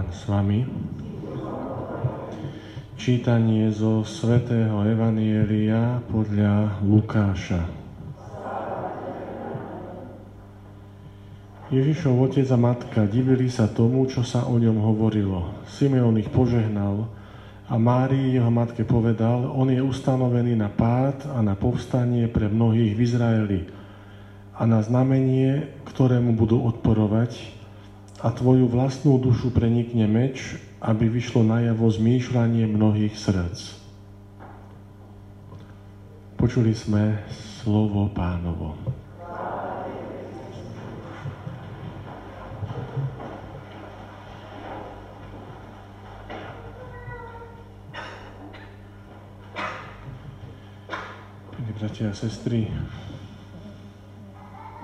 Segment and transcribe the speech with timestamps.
[0.00, 0.64] Pán s vami.
[2.96, 7.68] Čítanie zo svätého Evanielia podľa Lukáša.
[11.68, 15.68] Ježišov otec a matka divili sa tomu, čo sa o ňom hovorilo.
[15.68, 17.04] Simeon ich požehnal
[17.68, 22.96] a Márii, jeho matke, povedal, on je ustanovený na pád a na povstanie pre mnohých
[22.96, 23.60] v Izraeli
[24.56, 27.59] a na znamenie, ktorému budú odporovať,
[28.20, 33.58] a tvoju vlastnú dušu prenikne meč, aby vyšlo najavo zmýšľanie mnohých srdc.
[36.36, 37.24] Počuli sme
[37.64, 38.76] slovo pánovo.
[51.80, 52.68] bratia a sestry,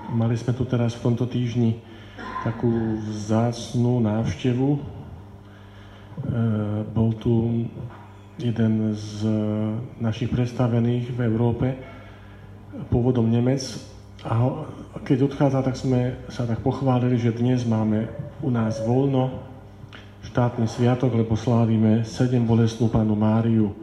[0.09, 1.77] mali sme tu teraz v tomto týždni
[2.45, 4.69] takú vzácnú návštevu.
[4.75, 4.79] E,
[6.91, 7.65] bol tu
[8.37, 9.25] jeden z
[9.97, 11.67] našich predstavených v Európe,
[12.93, 13.61] pôvodom Nemec.
[14.21, 14.49] A ho,
[15.01, 18.09] keď odchádza, tak sme sa tak pochválili, že dnes máme
[18.41, 19.45] u nás voľno,
[20.27, 23.73] štátny sviatok, lebo slávime sedem bolestnú panu Máriu.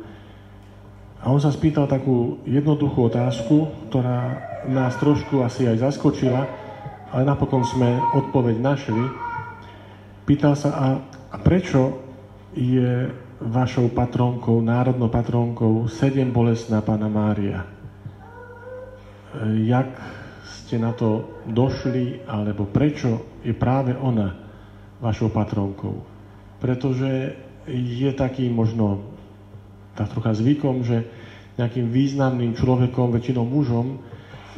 [1.25, 6.64] A on sa spýtal takú jednoduchú otázku, ktorá nás trošku asi aj zaskočila,
[7.15, 9.05] ale napokon sme odpoveď našli.
[10.27, 10.87] Pýtal sa, a,
[11.31, 12.03] a prečo
[12.59, 13.07] je
[13.39, 17.63] vašou patronkou, národnou patronkou sedem bolestná Pána Mária?
[17.63, 17.69] E,
[19.71, 19.95] jak
[20.43, 24.35] ste na to došli, alebo prečo je práve ona
[24.99, 26.03] vašou patronkou?
[26.59, 27.39] Pretože
[27.71, 29.07] je taký možno
[29.95, 31.07] tak trocha zvykom, že
[31.55, 34.03] nejakým významným človekom, väčšinou mužom,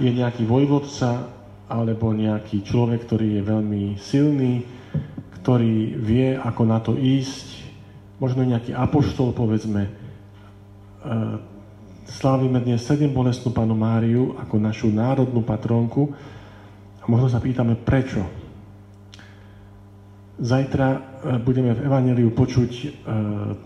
[0.00, 1.35] je nejaký vojvodca,
[1.67, 4.62] alebo nejaký človek, ktorý je veľmi silný,
[5.42, 7.47] ktorý vie, ako na to ísť,
[8.22, 9.87] možno nejaký apoštol, povedzme.
[9.87, 9.91] E,
[12.06, 16.15] slávime dnes sedem bolestnú panu Máriu ako našu národnú patronku
[17.03, 18.22] a možno sa pýtame, prečo.
[20.38, 21.00] Zajtra e,
[21.43, 22.91] budeme v Evangeliu počuť uh,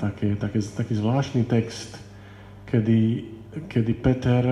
[0.00, 2.00] také, také, taký zvláštny text,
[2.64, 3.26] kedy,
[3.68, 4.44] kedy Peter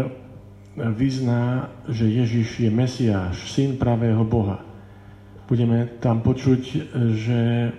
[0.95, 4.63] vyzná, že Ježiš je Mesiáš, syn pravého Boha.
[5.49, 7.71] Budeme tam počuť, že e,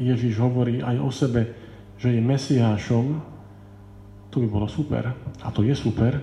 [0.00, 1.42] Ježiš hovorí aj o sebe,
[2.00, 3.06] že je Mesiášom.
[4.32, 5.14] To by bolo super.
[5.44, 6.18] A to je super.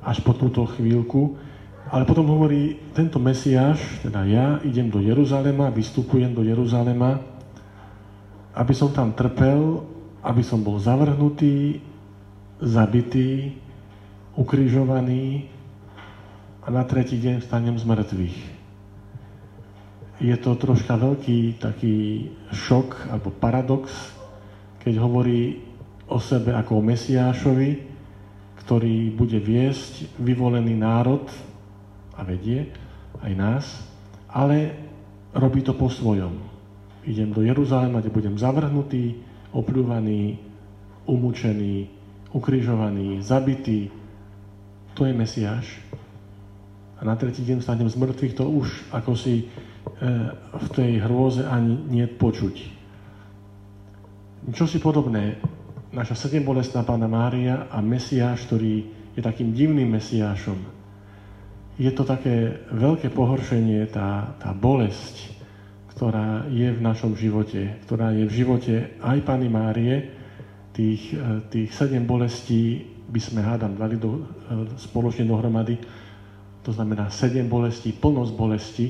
[0.00, 1.36] Až po túto chvíľku.
[1.92, 7.20] Ale potom hovorí, tento Mesiáš, teda ja, idem do Jeruzalema, vystupujem do Jeruzalema,
[8.56, 9.84] aby som tam trpel,
[10.24, 11.84] aby som bol zavrhnutý,
[12.64, 13.60] zabitý,
[14.34, 15.46] ukrižovaný
[16.64, 18.38] a na tretí deň vstanem z mŕtvych.
[20.22, 23.90] Je to troška veľký taký šok alebo paradox,
[24.82, 25.62] keď hovorí
[26.06, 27.70] o sebe ako o Mesiášovi,
[28.64, 31.26] ktorý bude viesť vyvolený národ
[32.14, 32.70] a vedie
[33.20, 33.64] aj nás,
[34.30, 34.72] ale
[35.34, 36.38] robí to po svojom.
[37.04, 39.20] Idem do Jeruzalema, kde budem zavrhnutý,
[39.52, 40.40] opľúvaný,
[41.04, 41.90] umúčený,
[42.32, 43.92] ukrižovaný, zabitý,
[44.94, 45.66] to je Mesiáš.
[46.98, 49.44] A na tretí deň stanem z mŕtvych, to už ako si e,
[50.54, 52.54] v tej hrôze ani nie počuť.
[54.54, 55.42] Čo si podobné,
[55.90, 60.58] naša sedembolestná Pána Mária a Mesiáš, ktorý je takým divným Mesiášom.
[61.74, 65.34] Je to také veľké pohoršenie, tá, tá bolesť,
[65.94, 70.13] ktorá je v našom živote, ktorá je v živote aj Pany Márie,
[70.74, 74.22] tých, e, tých sedem bolestí by sme hádam dali do, e,
[74.76, 75.78] spoločne dohromady.
[76.66, 78.86] To znamená sedem bolestí, plnosť bolesti.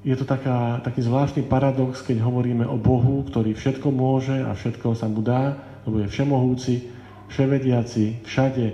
[0.00, 4.96] Je to taká, taký zvláštny paradox, keď hovoríme o Bohu, ktorý všetko môže a všetko
[4.96, 6.74] sa mu dá, lebo je všemohúci,
[7.28, 8.66] vševediaci, všade.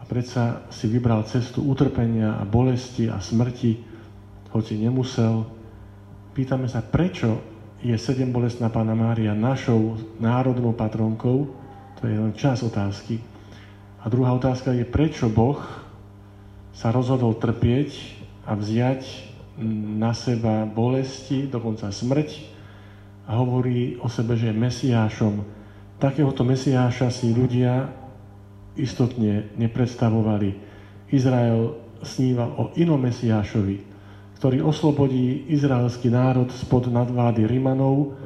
[0.00, 3.76] A predsa si vybral cestu utrpenia a bolesti a smrti,
[4.56, 5.44] hoci nemusel.
[6.32, 7.53] Pýtame sa, prečo
[7.84, 11.52] je sedem bolestná Pána Mária našou národnou patronkou?
[12.00, 13.20] To je len čas otázky.
[14.00, 15.60] A druhá otázka je, prečo Boh
[16.72, 17.92] sa rozhodol trpieť
[18.48, 19.04] a vziať
[20.00, 22.28] na seba bolesti, dokonca smrť
[23.28, 25.44] a hovorí o sebe, že je Mesiášom.
[26.00, 27.92] Takéhoto Mesiáša si ľudia
[28.80, 30.56] istotne nepredstavovali.
[31.12, 33.93] Izrael sníval o inom Mesiášovi,
[34.40, 38.18] ktorý oslobodí izraelský národ spod nadvády Rimanov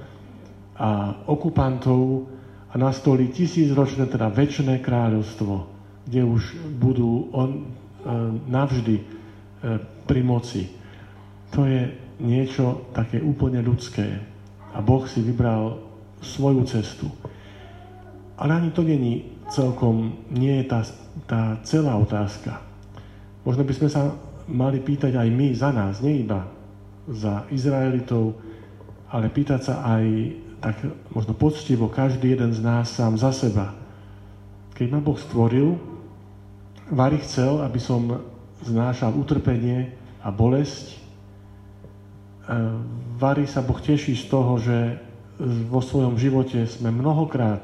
[0.79, 2.27] a okupantov
[2.69, 5.67] a nastolí tisícročné, teda väčšné kráľovstvo,
[6.05, 6.43] kde už
[6.77, 7.63] budú on e,
[8.49, 9.05] navždy e,
[10.05, 10.69] pri moci.
[11.57, 11.89] To je
[12.21, 14.21] niečo také úplne ľudské.
[14.77, 15.81] A Boh si vybral
[16.21, 17.09] svoju cestu.
[18.39, 20.81] Ale ani to není celkom, nie je tá,
[21.25, 22.61] tá celá otázka.
[23.43, 24.13] Možno by sme sa
[24.49, 26.49] mali pýtať aj my za nás, nie iba
[27.09, 28.37] za Izraelitov,
[29.09, 30.05] ale pýtať sa aj
[30.59, 30.77] tak
[31.15, 33.73] možno poctivo každý jeden z nás sám za seba.
[34.75, 35.79] Keď ma Boh stvoril,
[36.89, 38.25] Vary chcel, aby som
[38.65, 39.93] znášal utrpenie
[40.25, 40.87] a bolesť.
[40.89, 40.99] E,
[43.21, 44.99] Vary sa Boh teší z toho, že
[45.69, 47.63] vo svojom živote sme mnohokrát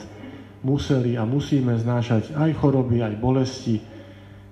[0.63, 3.83] museli a musíme znášať aj choroby, aj bolesti,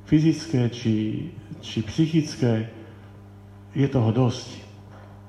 [0.06, 1.28] fyzické či,
[1.62, 2.68] či psychické,
[3.72, 4.60] je toho dosť.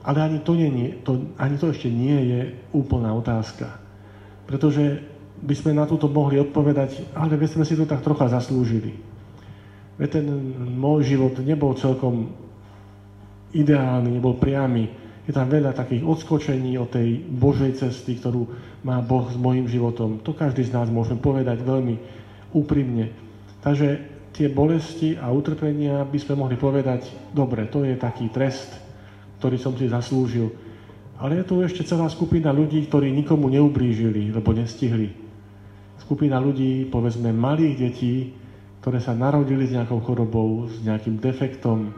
[0.04, 2.42] Ale ani to, nie, to, ani to ešte nie je
[2.76, 3.80] úplná otázka.
[4.44, 5.00] Pretože
[5.40, 9.00] by sme na túto mohli odpovedať, ale veď sme si to tak trocha zaslúžili.
[9.96, 10.26] Veď ten
[10.76, 12.36] môj život nebol celkom
[13.56, 14.92] ideálny, nebol priamy,
[15.24, 18.44] je tam veľa takých odskočení od tej Božej cesty, ktorú
[18.84, 20.20] má Boh s mojim životom.
[20.20, 21.96] To každý z nás môžeme povedať veľmi
[22.52, 23.16] úprimne.
[23.64, 28.74] Takže tie bolesti a utrpenia by sme mohli povedať, dobre, to je taký trest,
[29.38, 30.50] ktorý som si zaslúžil.
[31.22, 35.14] Ale je tu ešte celá skupina ľudí, ktorí nikomu neublížili, lebo nestihli.
[36.02, 38.34] Skupina ľudí, povedzme malých detí,
[38.82, 41.96] ktoré sa narodili s nejakou chorobou, s nejakým defektom,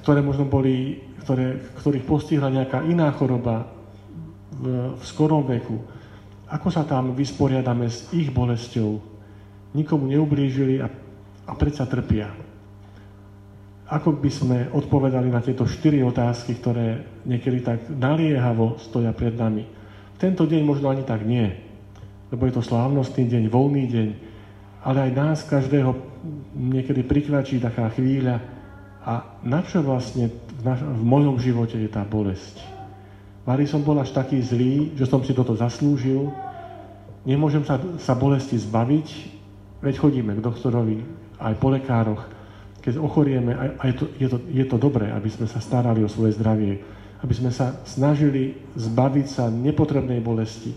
[0.00, 3.66] ktoré možno boli ktoré, ktorých postihla nejaká iná choroba
[4.62, 5.82] v, v skorom veku,
[6.46, 9.02] ako sa tam vysporiadame s ich bolesťou?
[9.74, 10.86] Nikomu neublížili a,
[11.46, 12.28] a predsa trpia.
[13.86, 19.62] Ako by sme odpovedali na tieto štyri otázky, ktoré niekedy tak naliehavo stoja pred nami?
[20.18, 21.46] Tento deň možno ani tak nie,
[22.34, 24.08] lebo je to slávnostný deň, voľný deň,
[24.82, 25.94] ale aj nás každého
[26.58, 28.42] niekedy prikvačí taká chvíľa,
[29.06, 32.58] a na čo vlastne v, naš- v mojom živote je tá bolesť?
[33.46, 36.34] Mali som bol až taký zlý, že som si toto zaslúžil.
[37.22, 39.06] Nemôžem sa, sa bolesti zbaviť,
[39.78, 41.06] veď chodíme k doktorovi,
[41.40, 42.22] aj po lekároch.
[42.80, 46.06] Keď ochorieme, a, a je, to, je, to, je to dobré, aby sme sa starali
[46.06, 46.78] o svoje zdravie,
[47.20, 50.76] aby sme sa snažili zbaviť sa nepotrebnej bolesti.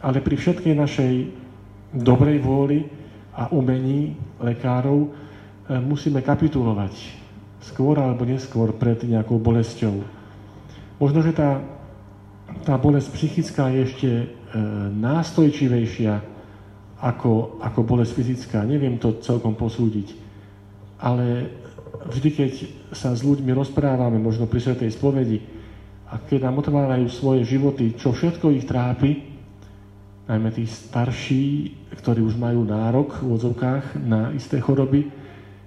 [0.00, 1.12] Ale pri všetkej našej
[1.92, 2.86] dobrej vôli
[3.34, 5.08] a umení lekárov e,
[5.78, 6.94] musíme kapitulovať
[7.62, 10.00] skôr alebo neskôr pred nejakou bolesťou.
[10.98, 11.62] Možno, že tá,
[12.66, 14.26] tá bolesť psychická je ešte e,
[14.98, 16.37] nástojčivejšia
[16.98, 18.58] ako, ako bolesť fyzická.
[18.66, 20.14] Neviem to celkom posúdiť.
[20.98, 21.50] Ale
[22.10, 22.52] vždy, keď
[22.90, 25.38] sa s ľuďmi rozprávame, možno pri Svetej spovedi,
[26.08, 29.28] a keď nám otvárajú svoje životy, čo všetko ich trápi,
[30.24, 35.08] najmä tí starší, ktorí už majú nárok v odzovkách na isté choroby,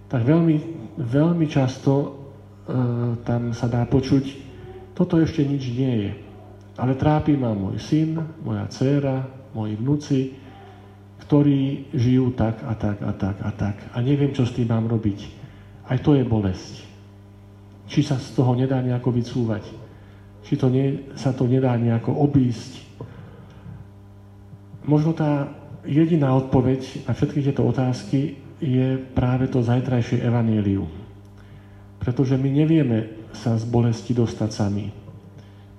[0.09, 2.07] tak veľmi veľmi často e,
[3.23, 4.23] tam sa dá počuť,
[4.93, 6.11] toto ešte nič nie je.
[6.75, 10.19] Ale trápi ma môj syn, moja dcéra, moji vnúci,
[11.31, 13.75] ktorí žijú tak a tak a tak a tak.
[13.95, 15.31] A neviem, čo s tým mám robiť.
[15.87, 16.83] Aj to je bolesť.
[17.87, 19.63] Či sa z toho nedá nejako vycúvať.
[20.43, 22.83] Či to nie, sa to nedá nejako obísť.
[24.83, 25.55] Možno tá
[25.87, 30.91] jediná odpoveď na všetky tieto otázky je práve to zajtrajšie evanílium.
[32.03, 34.91] Pretože my nevieme sa z bolesti dostať sami.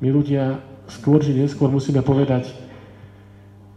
[0.01, 2.72] My ľudia skôr či neskôr musíme povedať,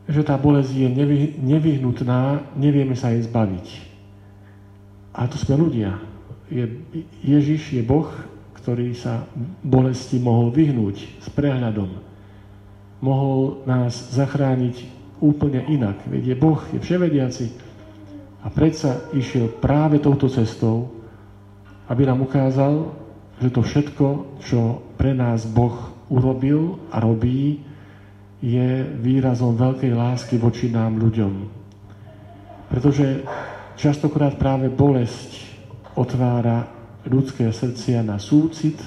[0.06, 3.68] že tá bolesť je nevy, nevyhnutná, nevieme sa jej zbaviť.
[5.16, 5.98] A to sme ľudia.
[6.52, 6.66] Je,
[7.26, 8.10] Ježiš je Boh,
[8.62, 9.26] ktorý sa
[9.66, 11.90] bolesti mohol vyhnúť s prehľadom.
[13.02, 14.86] Mohol nás zachrániť
[15.22, 16.06] úplne inak.
[16.06, 17.46] Veď je Boh, je vševediaci,
[18.46, 20.94] a predsa išiel práve touto cestou,
[21.90, 22.94] aby nám ukázal,
[23.42, 25.74] že to všetko, čo pre nás Boh
[26.14, 27.66] urobil a robí,
[28.46, 31.34] je výrazom veľkej lásky voči nám ľuďom.
[32.70, 33.26] Pretože
[33.74, 35.42] častokrát práve bolesť
[35.98, 36.70] otvára
[37.10, 38.78] ľudské srdcia na súcit,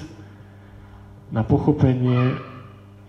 [1.27, 2.39] na pochopenie,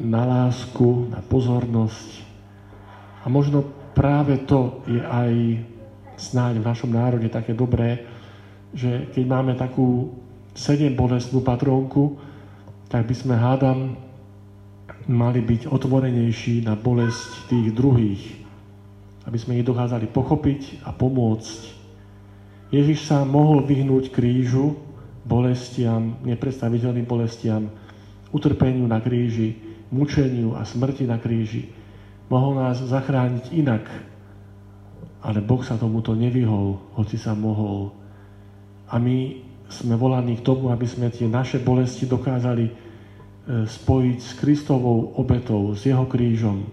[0.03, 2.27] na lásku, na pozornosť.
[3.23, 3.63] A možno
[3.95, 5.33] práve to je aj
[6.19, 8.03] snáď v našom národe také dobré,
[8.75, 10.19] že keď máme takú
[10.51, 12.19] sedem bolestnú patrónku,
[12.91, 14.10] tak by sme hádam
[15.11, 18.23] mali byť otvorenejší na bolesť tých druhých,
[19.27, 21.61] aby sme ich dokázali pochopiť a pomôcť.
[22.71, 24.79] Ježiš sa mohol vyhnúť krížu,
[25.27, 27.67] bolestiam, nepredstaviteľným bolestiam,
[28.31, 29.59] utrpeniu na kríži,
[29.91, 31.75] mučeniu a smrti na kríži.
[32.31, 33.91] Mohol nás zachrániť inak,
[35.27, 37.91] ale Boh sa tomuto nevyhol, hoci sa mohol.
[38.87, 42.90] A my sme volaní k tomu, aby sme tie naše bolesti dokázali
[43.51, 46.71] spojiť s Kristovou obetou, s jeho krížom.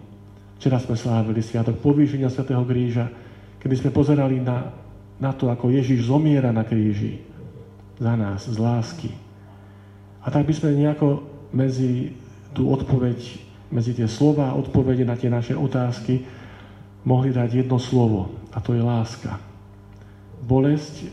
[0.61, 3.09] Včera sme slávili Sviatok povýšenia Svetého kríža,
[3.57, 4.73] kedy sme pozerali na,
[5.17, 7.21] na to, ako Ježiš zomiera na kríži
[7.97, 9.09] za nás, z lásky.
[10.21, 12.13] A tak by sme nejako medzi
[12.53, 13.17] tú odpoveď,
[13.73, 16.25] medzi tie slova a odpovede na tie naše otázky
[17.07, 19.39] mohli dať jedno slovo, a to je láska.
[20.43, 21.09] Bolesť,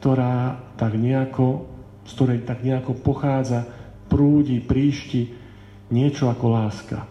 [0.00, 1.68] ktorá tak nejako,
[2.08, 3.75] z ktorej tak nejako pochádza,
[4.16, 5.28] prúdi, príšti
[5.92, 7.04] niečo ako láska.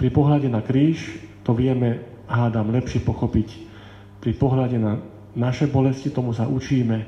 [0.00, 3.48] Pri pohľade na kríž to vieme, hádam, lepšie pochopiť.
[4.24, 4.96] Pri pohľade na
[5.36, 7.04] naše bolesti tomu sa učíme.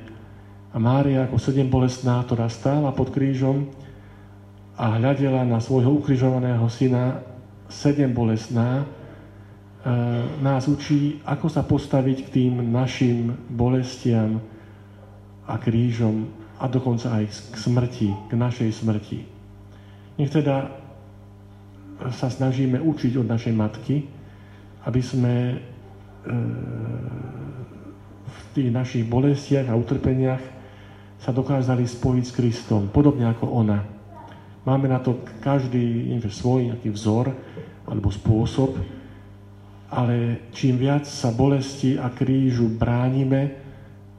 [0.68, 3.72] A Mária ako sedem bolestná, ktorá stála pod krížom
[4.76, 7.24] a hľadela na svojho ukrižovaného syna,
[7.72, 8.86] sedem bolestná, e,
[10.44, 14.44] nás učí, ako sa postaviť k tým našim bolestiam
[15.48, 19.18] a krížom a dokonca aj k smrti, k našej smrti.
[20.18, 20.74] Nech teda
[22.14, 24.06] sa snažíme učiť od našej matky,
[24.86, 25.56] aby sme e,
[28.26, 30.42] v tých našich bolestiach a utrpeniach
[31.18, 33.82] sa dokázali spojiť s Kristom, podobne ako ona.
[34.62, 37.34] Máme na to každý neviem, svoj nejaký vzor
[37.86, 38.78] alebo spôsob,
[39.88, 43.56] ale čím viac sa bolesti a krížu bránime,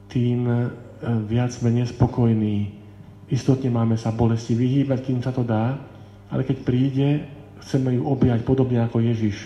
[0.10, 0.50] tým
[1.04, 2.76] viac sme nespokojní.
[3.30, 5.78] Istotne máme sa bolesti vyhýbať, kým sa to dá,
[6.30, 7.08] ale keď príde,
[7.62, 9.38] chceme ju objať podobne ako Ježiš,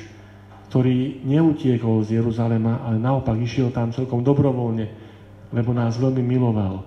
[0.72, 4.88] ktorý neutiekol z Jeruzalema, ale naopak išiel tam celkom dobrovoľne,
[5.54, 6.82] lebo nás veľmi miloval.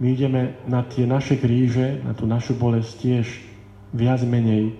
[0.00, 3.26] My ideme na tie naše kríže, na tú našu bolesť tiež
[3.92, 4.74] viac menej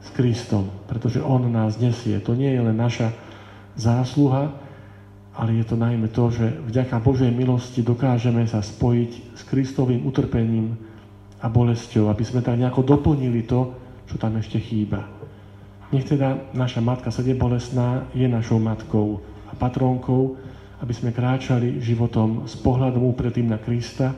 [0.00, 2.20] s Kristom, pretože On nás nesie.
[2.22, 3.12] To nie je len naša
[3.74, 4.63] zásluha,
[5.34, 10.78] ale je to najmä to, že vďaka Božej milosti dokážeme sa spojiť s Kristovým utrpením
[11.42, 13.74] a bolesťou, aby sme tak nejako doplnili to,
[14.06, 15.04] čo tam ešte chýba.
[15.90, 20.38] Nech teda naša Matka Sede bolesná je našou matkou a patrónkou,
[20.80, 24.14] aby sme kráčali životom s pohľadom upredtým na Krista,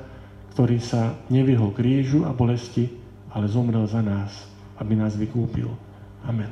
[0.52, 2.88] ktorý sa nevyhol krížu a bolesti,
[3.32, 4.48] ale zomrel za nás,
[4.80, 5.68] aby nás vykúpil.
[6.24, 6.48] Amen.